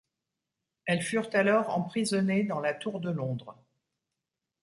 Elles 0.85 1.03
furent 1.03 1.29
alors 1.33 1.77
emprisonnées 1.77 2.43
dans 2.43 2.59
la 2.59 2.73
Tour 2.73 3.01
de 3.01 3.11
Londres. 3.11 3.55